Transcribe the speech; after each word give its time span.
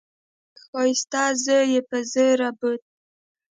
د 0.03 0.03
هغه 0.03 0.61
ښايسته 0.69 1.23
زوى 1.43 1.59
يې 1.73 1.81
په 1.89 1.97
زوره 2.11 2.49
بوت. 2.59 2.81